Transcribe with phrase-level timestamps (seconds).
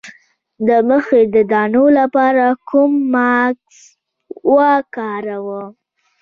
[0.67, 3.61] د مخ د دانو لپاره کوم ماسک
[4.55, 5.69] وکاروم؟